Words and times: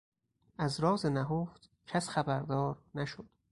از 0.57 0.79
راز 0.79 1.05
نهفت 1.05 1.69
کس 1.87 2.09
خبردار 2.09 2.77
نشد 2.95 3.25